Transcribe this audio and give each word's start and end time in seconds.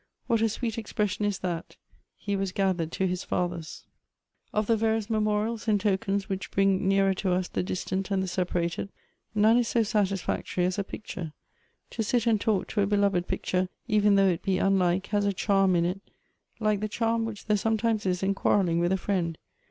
"What 0.25 0.41
a 0.41 0.49
sweet 0.49 0.79
expression 0.79 1.25
is 1.25 1.37
that 1.45 1.75
—'He 2.25 2.35
was 2.35 2.51
gathered 2.51 2.91
to 2.93 3.05
his 3.05 3.23
fathers!'"" 3.23 3.85
Of 4.51 4.65
the 4.65 4.75
various 4.75 5.11
memorials 5.11 5.67
and 5.67 5.79
tokens 5.79 6.27
which 6.27 6.49
bring 6.49 6.87
nearer 6.87 7.13
to 7.13 7.33
us 7.33 7.47
the 7.47 7.61
distant 7.61 8.09
and 8.09 8.23
the 8.23 8.27
separated— 8.27 8.89
none 9.45 9.57
is 9.57 9.67
so 9.67 9.83
satisfactory 9.83 10.65
as 10.65 10.79
a 10.79 10.83
picture. 10.83 11.33
To 11.91 12.01
sit 12.01 12.25
and 12.25 12.41
talk 12.41 12.67
to 12.69 12.81
a 12.81 12.87
belov^ 12.87 13.27
picture, 13.27 13.69
even 13.87 14.15
though 14.15 14.29
it 14.29 14.41
be 14.41 14.57
unlike, 14.57 15.05
has 15.13 15.23
a 15.25 15.33
charm 15.33 15.75
in 15.75 15.85
it, 15.85 16.01
like 16.59 16.79
the 16.79 16.89
charm 16.89 17.23
which 17.23 17.45
there 17.45 17.55
sometimes 17.55 18.07
is 18.07 18.23
in 18.23 18.33
quarrelling 18.33 18.79
with 18.79 18.91
a 18.91 18.97
friend. 18.97 19.37